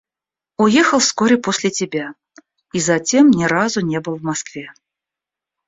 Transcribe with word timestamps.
Уехал 0.57 0.97
вскоре 0.97 1.37
после 1.37 1.69
тебя 1.69 2.15
и 2.73 2.79
затем 2.79 3.29
ни 3.29 3.43
разу 3.43 3.81
не 3.81 3.99
был 3.99 4.15
в 4.15 4.23
Москве. 4.23 4.73